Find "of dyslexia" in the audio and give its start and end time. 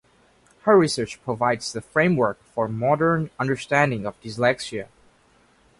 4.07-4.87